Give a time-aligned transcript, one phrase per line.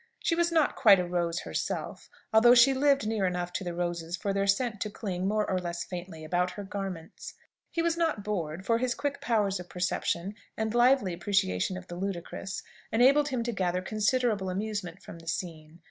[0.17, 4.17] She was not quite a rose herself, although she lived near enough to the roses
[4.17, 7.35] for their scent to cling, more or less faintly, about her garments.
[7.69, 11.97] He was not bored, for his quick powers of perception, and lively appreciation of the
[11.97, 15.79] ludicrous, enabled him to gather considerable amusement from the scene.